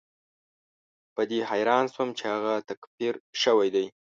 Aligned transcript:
په 1.15 1.21
دې 1.29 1.39
حیران 1.49 1.85
شوم 1.93 2.09
چې 2.17 2.23
هغه 2.33 2.53
تکفیر 2.69 3.13
شوی 3.43 3.67
دی. 3.75 3.85